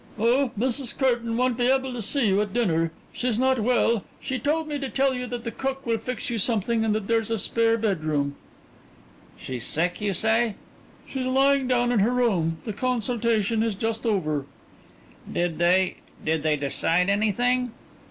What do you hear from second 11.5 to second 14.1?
down in her room. The consultation is just